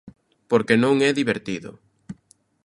[0.49, 1.71] Porque non é divertido.